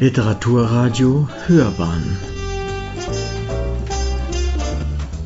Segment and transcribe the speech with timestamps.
[0.00, 2.18] Literaturradio Hörbahn.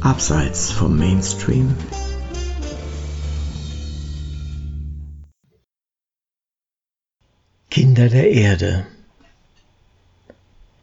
[0.02, 1.74] Abseits vom Mainstream.
[7.70, 8.86] Kinder der Erde.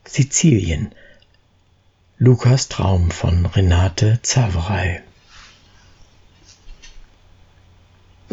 [0.04, 0.90] Sizilien.
[2.18, 5.02] Lukas Traum von Renate Zaverey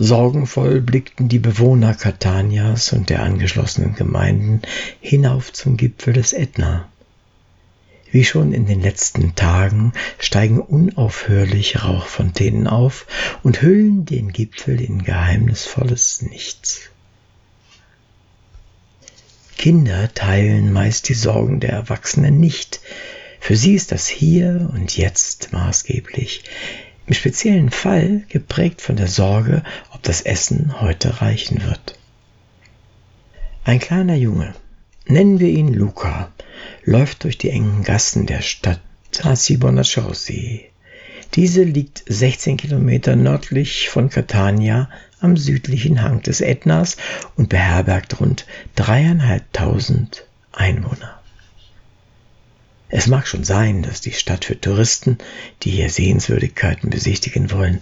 [0.03, 4.61] Sorgenvoll blickten die Bewohner Catanias und der angeschlossenen Gemeinden
[5.01, 6.89] hinauf zum Gipfel des Ätna.
[8.11, 13.07] Wie schon in den letzten Tagen steigen unaufhörlich Rauchfontänen auf
[13.45, 16.91] und hüllen den Gipfel in geheimnisvolles Nichts.
[19.57, 22.81] Kinder teilen meist die Sorgen der Erwachsenen nicht.
[23.39, 26.43] Für sie ist das Hier und Jetzt maßgeblich
[27.07, 31.99] im speziellen Fall geprägt von der Sorge, ob das Essen heute reichen wird.
[33.65, 34.55] Ein kleiner Junge,
[35.07, 36.33] nennen wir ihn Luca,
[36.85, 38.81] läuft durch die engen Gassen der Stadt
[39.13, 40.67] Tassi Bonaciosi.
[41.35, 46.97] Diese liegt 16 Kilometer nördlich von Catania am südlichen Hang des Ätnas
[47.37, 51.22] und beherbergt rund dreieinhalbtausend Einwohner.
[52.95, 55.17] Es mag schon sein, dass die Stadt für Touristen,
[55.63, 57.81] die hier Sehenswürdigkeiten besichtigen wollen,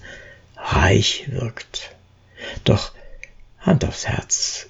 [0.57, 1.97] reich wirkt.
[2.63, 2.93] Doch
[3.59, 4.69] Hand aufs Herz,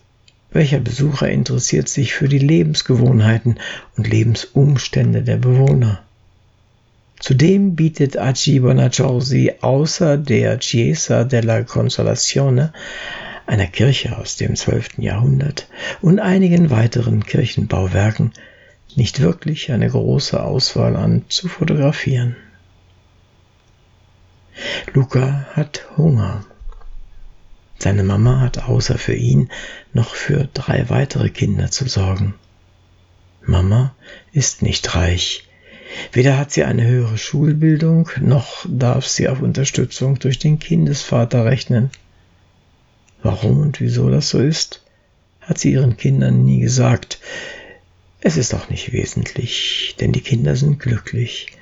[0.50, 3.60] welcher Besucher interessiert sich für die Lebensgewohnheiten
[3.98, 6.02] und Lebensumstände der Bewohner?
[7.18, 12.72] Zudem bietet Aci Bonaccorsi außer der Chiesa della Consolazione,
[13.46, 15.00] einer Kirche aus dem 12.
[15.00, 15.68] Jahrhundert,
[16.00, 18.32] und einigen weiteren Kirchenbauwerken
[18.96, 22.36] nicht wirklich eine große Auswahl an zu fotografieren.
[24.92, 26.44] Luca hat Hunger.
[27.78, 29.50] Seine Mama hat außer für ihn
[29.92, 32.34] noch für drei weitere Kinder zu sorgen.
[33.42, 33.94] Mama
[34.32, 35.48] ist nicht reich.
[36.12, 41.90] Weder hat sie eine höhere Schulbildung, noch darf sie auf Unterstützung durch den Kindesvater rechnen.
[43.22, 44.82] Warum und wieso das so ist,
[45.40, 47.18] hat sie ihren Kindern nie gesagt.
[48.20, 51.52] Es ist auch nicht wesentlich, denn die Kinder sind glücklich.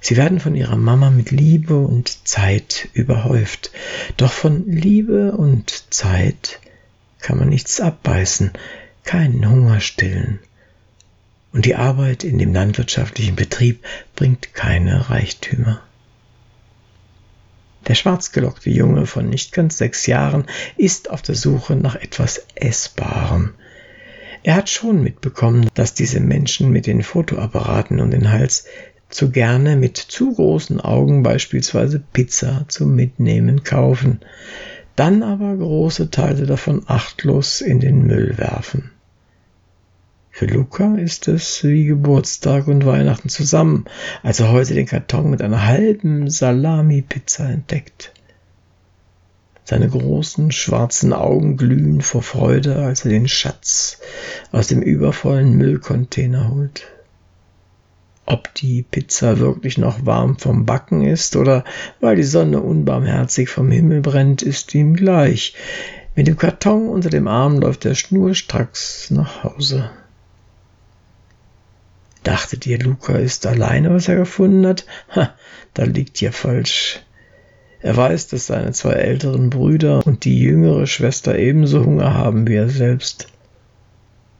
[0.00, 3.70] Sie werden von ihrer Mama mit Liebe und Zeit überhäuft.
[4.16, 6.60] Doch von Liebe und Zeit
[7.20, 8.52] kann man nichts abbeißen,
[9.04, 10.40] keinen Hunger stillen.
[11.52, 13.84] Und die Arbeit in dem landwirtschaftlichen Betrieb
[14.16, 15.82] bringt keine Reichtümer.
[17.88, 23.54] Der schwarzgelockte Junge von nicht ganz sechs Jahren ist auf der Suche nach etwas Essbarem.
[24.44, 28.64] Er hat schon mitbekommen, dass diese Menschen mit den Fotoapparaten um den Hals
[29.08, 34.20] zu gerne mit zu großen Augen beispielsweise Pizza zum Mitnehmen kaufen,
[34.96, 38.90] dann aber große Teile davon achtlos in den Müll werfen.
[40.30, 43.84] Für Luca ist es wie Geburtstag und Weihnachten zusammen,
[44.22, 48.12] als er heute den Karton mit einer halben Salami-Pizza entdeckt.
[49.64, 53.98] Seine großen schwarzen Augen glühen vor Freude, als er den Schatz
[54.50, 56.88] aus dem übervollen Müllcontainer holt.
[58.26, 61.64] Ob die Pizza wirklich noch warm vom Backen ist oder
[62.00, 65.54] weil die Sonne unbarmherzig vom Himmel brennt, ist ihm gleich.
[66.14, 69.90] Mit dem Karton unter dem Arm läuft er schnurstracks nach Hause.
[72.22, 74.86] Dachtet ihr, Luca ist alleine, was er gefunden hat?
[75.14, 75.34] Ha,
[75.74, 77.00] da liegt ihr falsch.
[77.82, 82.54] Er weiß, dass seine zwei älteren Brüder und die jüngere Schwester ebenso Hunger haben wie
[82.54, 83.26] er selbst.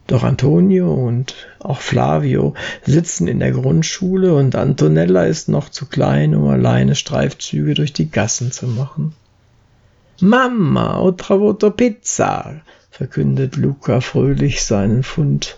[0.07, 2.53] Doch Antonio und auch Flavio
[2.85, 8.09] sitzen in der Grundschule und Antonella ist noch zu klein, um alleine Streifzüge durch die
[8.09, 9.13] Gassen zu machen.
[10.21, 12.61] Mama, ho trovato pizza,
[12.91, 15.57] verkündet Luca fröhlich seinen Fund,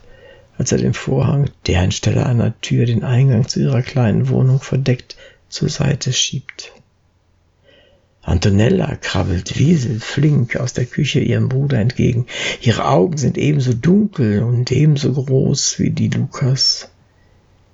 [0.57, 5.17] als er den Vorhang, der anstelle einer Tür den Eingang zu ihrer kleinen Wohnung verdeckt,
[5.49, 6.71] zur Seite schiebt.
[8.45, 12.27] Antonella krabbelt wieselflink aus der Küche ihrem Bruder entgegen.
[12.61, 16.91] Ihre Augen sind ebenso dunkel und ebenso groß wie die Lukas.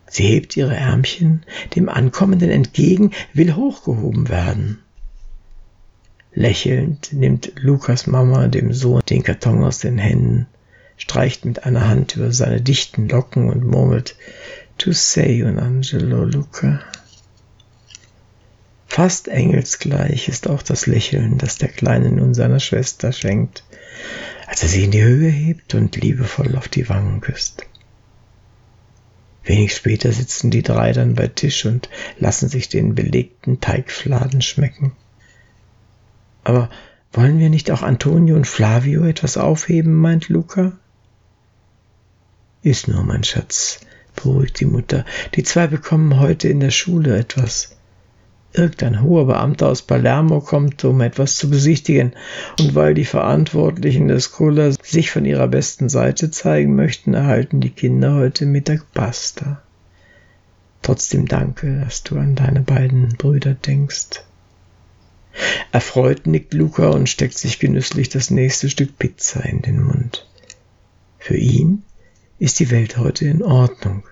[0.08, 1.44] Sie hebt ihre Ärmchen
[1.76, 4.80] dem Ankommenden entgegen, will hochgehoben werden.
[6.34, 10.48] Lächelnd nimmt Lukas Mama dem Sohn den Karton aus den Händen,
[10.96, 14.16] streicht mit einer Hand über seine dichten Locken und murmelt
[14.78, 16.80] To say un Angelo Luca.
[18.94, 23.64] Fast engelsgleich ist auch das Lächeln, das der Kleine nun seiner Schwester schenkt,
[24.48, 27.66] als er sie in die Höhe hebt und liebevoll auf die Wangen küsst.
[29.46, 31.88] Wenig später sitzen die drei dann bei Tisch und
[32.20, 34.92] lassen sich den belegten Teigfladen schmecken.
[36.44, 36.70] Aber
[37.14, 40.74] wollen wir nicht auch Antonio und Flavio etwas aufheben, meint Luca?
[42.62, 43.80] Ist nur, mein Schatz,
[44.18, 45.06] beruhigt die Mutter.
[45.36, 47.78] Die zwei bekommen heute in der Schule etwas.
[48.54, 52.14] Irgendein hoher Beamter aus Palermo kommt, um etwas zu besichtigen,
[52.60, 57.70] und weil die Verantwortlichen des Kulla sich von ihrer besten Seite zeigen möchten, erhalten die
[57.70, 59.62] Kinder heute Mittag Pasta.
[60.82, 64.24] Trotzdem danke, dass du an deine beiden Brüder denkst.
[65.72, 70.28] Erfreut nickt Luca und steckt sich genüsslich das nächste Stück Pizza in den Mund.
[71.20, 71.84] Für ihn
[72.40, 74.04] ist die Welt heute in Ordnung.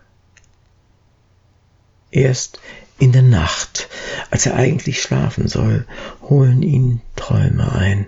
[2.11, 2.59] Erst
[2.99, 3.87] in der Nacht,
[4.29, 5.85] als er eigentlich schlafen soll,
[6.21, 8.05] holen ihn Träume ein.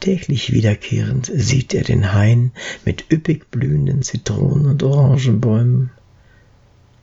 [0.00, 2.52] Täglich wiederkehrend sieht er den Hain
[2.84, 5.90] mit üppig blühenden Zitronen- und Orangenbäumen.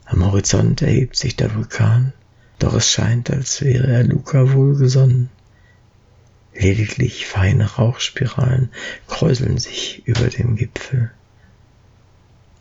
[0.06, 2.14] Am Horizont erhebt sich der Vulkan,
[2.60, 5.30] doch es scheint, als wäre er Luca wohlgesonnen.
[6.54, 8.70] Lediglich feine Rauchspiralen
[9.08, 11.12] kräuseln sich über dem Gipfel.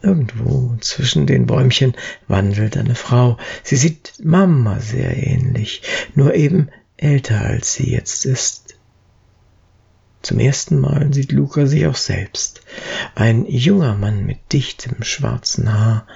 [0.02, 1.94] Irgendwo zwischen den Bäumchen
[2.26, 3.38] wandelt eine Frau.
[3.62, 5.82] Sie sieht Mama sehr ähnlich,
[6.14, 8.75] nur eben älter als sie jetzt ist.
[10.22, 12.62] Zum ersten Mal sieht Luca sich auch selbst.
[13.14, 16.06] Ein junger Mann mit dichtem schwarzen Haar,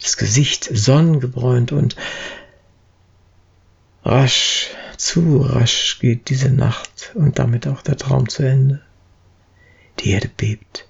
[0.00, 1.96] das Gesicht sonnengebräunt und
[4.04, 8.82] rasch, zu rasch geht diese Nacht und damit auch der Traum zu Ende.
[10.00, 10.89] Die Erde bebt.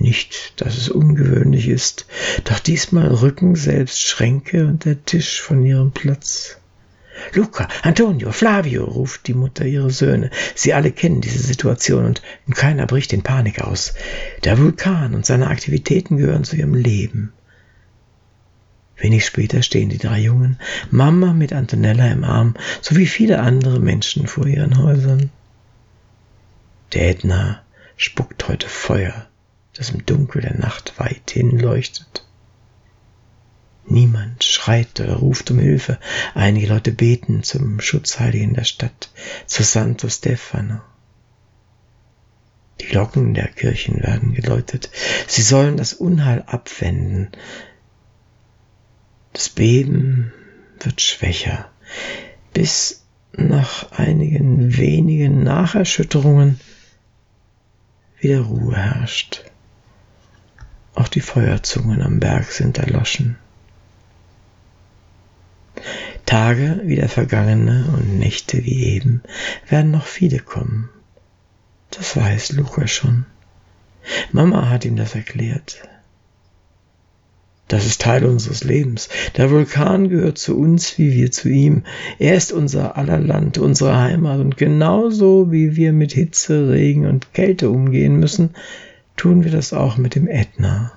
[0.00, 2.06] Nicht, dass es ungewöhnlich ist,
[2.44, 6.56] doch diesmal rücken selbst Schränke und der Tisch von ihrem Platz.
[7.34, 10.30] Luca, Antonio, Flavio, ruft die Mutter ihre Söhne.
[10.54, 12.14] Sie alle kennen diese Situation
[12.46, 13.94] und keiner bricht in Panik aus.
[14.44, 17.32] Der Vulkan und seine Aktivitäten gehören zu ihrem Leben.
[18.96, 20.60] Wenig später stehen die drei Jungen,
[20.92, 25.30] Mama mit Antonella im Arm, sowie viele andere Menschen vor ihren Häusern.
[26.92, 27.62] Der Ätna
[27.96, 29.28] spuckt heute Feuer
[29.78, 32.24] das im Dunkel der Nacht weithin leuchtet.
[33.86, 35.98] Niemand schreit oder ruft um Hilfe.
[36.34, 39.10] Einige Leute beten zum Schutzheiligen der Stadt,
[39.46, 40.80] zu Santo Stefano.
[42.80, 44.90] Die Glocken der Kirchen werden geläutet.
[45.26, 47.30] Sie sollen das Unheil abwenden.
[49.32, 50.32] Das Beben
[50.80, 51.70] wird schwächer,
[52.52, 56.60] bis nach einigen wenigen Nacherschütterungen
[58.20, 59.44] wieder Ruhe herrscht.
[61.08, 63.38] Auch die Feuerzungen am Berg sind erloschen.
[66.26, 69.22] Tage wie der vergangene und Nächte wie eben
[69.70, 70.90] werden noch viele kommen.
[71.92, 73.24] Das weiß Luca schon.
[74.32, 75.80] Mama hat ihm das erklärt.
[77.68, 79.08] Das ist Teil unseres Lebens.
[79.38, 81.84] Der Vulkan gehört zu uns, wie wir zu ihm.
[82.18, 84.40] Er ist unser aller Land, unsere Heimat.
[84.40, 88.50] Und genauso wie wir mit Hitze, Regen und Kälte umgehen müssen,
[89.16, 90.92] tun wir das auch mit dem Ätna.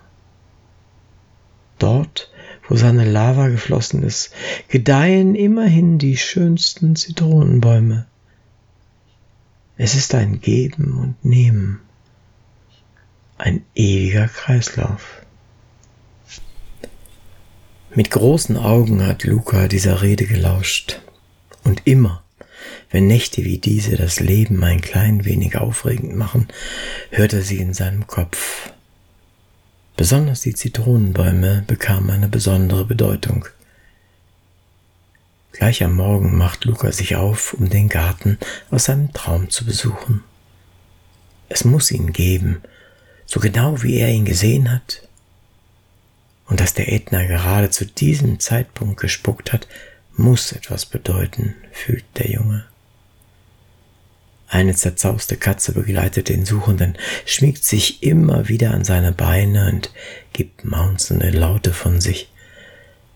[1.81, 2.29] Dort,
[2.67, 4.33] wo seine Lava geflossen ist,
[4.67, 8.05] gedeihen immerhin die schönsten Zitronenbäume.
[9.77, 11.79] Es ist ein Geben und Nehmen,
[13.39, 15.23] ein ewiger Kreislauf.
[17.95, 21.01] Mit großen Augen hat Luca dieser Rede gelauscht.
[21.63, 22.23] Und immer,
[22.91, 26.47] wenn Nächte wie diese das Leben ein klein wenig aufregend machen,
[27.09, 28.70] hört er sie in seinem Kopf.
[30.01, 33.45] Besonders die Zitronenbäume bekamen eine besondere Bedeutung.
[35.51, 38.39] Gleich am Morgen macht Luca sich auf, um den Garten
[38.71, 40.23] aus seinem Traum zu besuchen.
[41.49, 42.63] Es muss ihn geben,
[43.27, 45.07] so genau wie er ihn gesehen hat.
[46.47, 49.67] Und dass der Ätna gerade zu diesem Zeitpunkt gespuckt hat,
[50.17, 52.65] muss etwas bedeuten, fühlt der Junge.
[54.51, 59.93] Eine zerzauste Katze begleitet den Suchenden, schmiegt sich immer wieder an seine Beine und
[60.33, 62.29] gibt maunzende Laute von sich.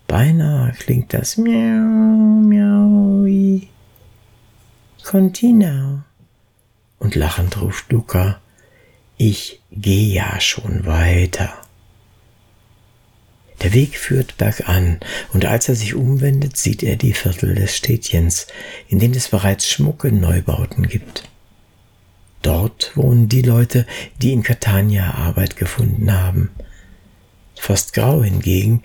[0.06, 1.52] Beinahe klingt das Miau,
[2.40, 3.26] Miau,
[5.04, 6.06] Continua.
[6.98, 8.40] Und lachend ruft Luca,
[9.18, 11.52] ich geh ja schon weiter.
[13.62, 15.00] Der Weg führt bergan,
[15.32, 18.46] und als er sich umwendet, sieht er die Viertel des Städtchens,
[18.88, 21.28] in dem es bereits schmucke Neubauten gibt.
[22.42, 23.86] Dort wohnen die Leute,
[24.20, 26.50] die in Catania Arbeit gefunden haben.
[27.56, 28.82] Fast grau hingegen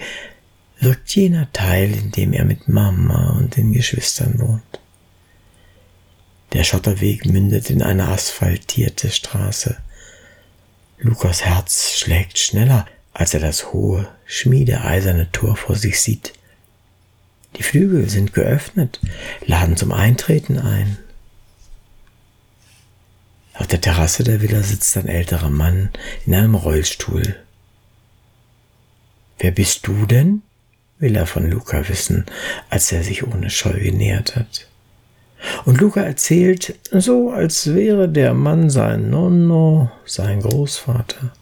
[0.80, 4.80] wirkt jener Teil, in dem er mit Mama und den Geschwistern wohnt.
[6.54, 9.78] Der Schotterweg mündet in eine asphaltierte Straße.
[10.98, 16.34] Lukas Herz schlägt schneller, als er das hohe, schmiedeeiserne Tor vor sich sieht.
[17.58, 19.00] Die Flügel sind geöffnet,
[19.46, 20.98] laden zum Eintreten ein.
[23.54, 25.90] Auf der Terrasse der Villa sitzt ein älterer Mann
[26.26, 27.36] in einem Rollstuhl.
[29.40, 30.42] Wer bist du denn?
[31.00, 32.26] will er von Luca wissen,
[32.70, 34.68] als er sich ohne Scheu genähert hat.
[35.66, 41.34] Und Luca erzählt, so als wäre der Mann sein Nonno, sein Großvater.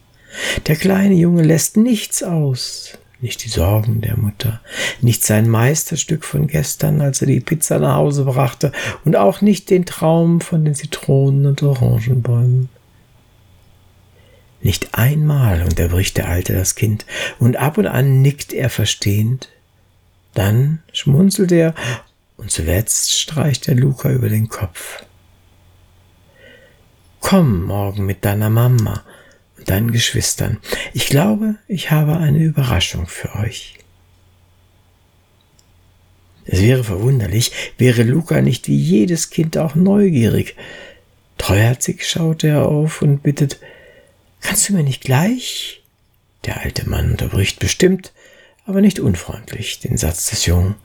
[0.67, 4.61] Der kleine Junge lässt nichts aus, nicht die Sorgen der Mutter,
[5.01, 8.71] nicht sein Meisterstück von gestern, als er die Pizza nach Hause brachte,
[9.05, 12.69] und auch nicht den Traum von den Zitronen und Orangenbäumen.
[14.61, 17.05] Nicht einmal unterbricht der Alte das Kind,
[17.39, 19.49] und ab und an nickt er verstehend,
[20.33, 21.73] dann schmunzelt er,
[22.37, 25.03] und zuletzt streicht er Luca über den Kopf.
[27.19, 29.03] Komm morgen mit deiner Mama,
[29.69, 30.57] deinen Geschwistern.
[30.93, 33.75] Ich glaube, ich habe eine Überraschung für euch.
[36.45, 40.55] Es wäre verwunderlich, wäre Luca nicht wie jedes Kind auch neugierig.
[41.37, 43.59] Treuherzig schaut er auf und bittet,
[44.41, 45.83] kannst du mir nicht gleich?
[46.45, 48.13] Der alte Mann unterbricht bestimmt,
[48.65, 50.75] aber nicht unfreundlich den Satz des Jungen.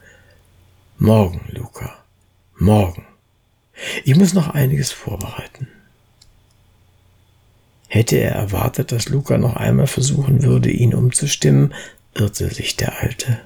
[0.98, 2.04] Morgen, Luca,
[2.58, 3.06] morgen.
[4.04, 5.68] Ich muss noch einiges vorbereiten.
[7.88, 11.74] Hätte er erwartet, dass Luca noch einmal versuchen würde, ihn umzustimmen,
[12.14, 13.38] irrte sich der Alte.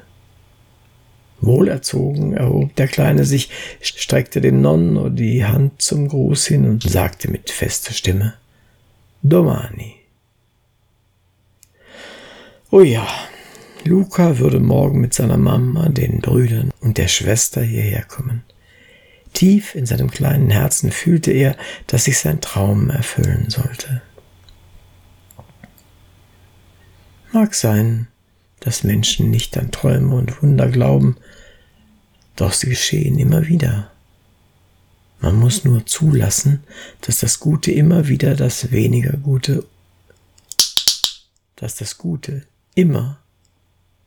[1.41, 7.31] Wohlerzogen erhob der Kleine sich, streckte dem Nonno die Hand zum Gruß hin und sagte
[7.31, 8.35] mit fester Stimme
[9.23, 9.95] Domani.
[12.71, 13.07] Oh ja,
[13.85, 18.43] Luca würde morgen mit seiner Mama, den Brüdern und der Schwester hierher kommen.
[19.33, 24.03] Tief in seinem kleinen Herzen fühlte er, dass sich sein Traum erfüllen sollte.
[27.33, 28.09] Mag sein,
[28.61, 31.17] dass Menschen nicht an Träume und Wunder glauben,
[32.37, 33.91] doch sie geschehen immer wieder.
[35.21, 36.63] Man muss nur zulassen,
[37.03, 39.65] dass das Gute immer wieder das weniger Gute,
[41.57, 42.45] dass das Gute
[42.75, 43.19] immer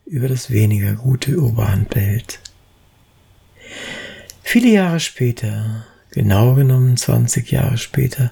[0.06, 2.40] über das weniger Gute Oberhand behält.
[4.42, 8.32] Viele Jahre später, genau genommen 20 Jahre später,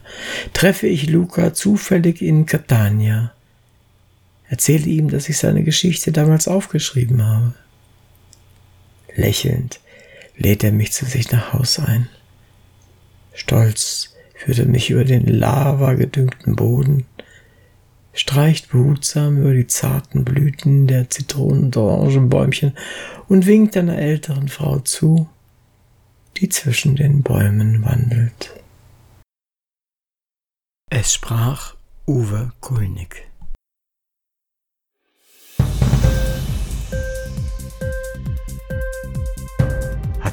[0.53, 3.33] treffe ich Luca zufällig in Catania
[4.49, 7.53] erzähle ihm, dass ich seine Geschichte damals aufgeschrieben habe.
[9.15, 9.79] Lächelnd
[10.35, 12.09] lädt er mich zu sich nach Haus ein.
[13.33, 17.05] Stolz führt er mich über den lavagedüngten Boden,
[18.13, 22.73] streicht behutsam über die zarten Blüten der Zitronen- und Orangenbäumchen
[23.27, 25.29] und winkt einer älteren Frau zu,
[26.37, 28.51] die zwischen den Bäumen wandelt.
[30.89, 31.75] Es sprach
[32.07, 33.28] Uwe Kulnig.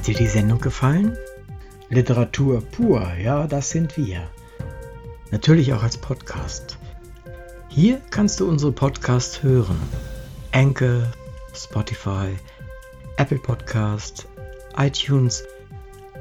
[0.06, 1.16] Dir die Sendung gefallen?
[1.88, 4.28] Literatur pur, ja, das sind wir.
[5.30, 6.78] Natürlich auch als Podcast.
[7.68, 9.78] Hier kannst du unsere Podcasts hören.
[10.52, 11.10] Anchor,
[11.54, 12.36] Spotify,
[13.16, 14.28] Apple Podcast,
[14.76, 15.44] iTunes,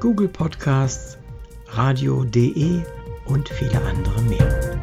[0.00, 1.18] Google Podcasts,
[1.68, 2.82] radio.de
[3.26, 4.75] und viele andere mehr.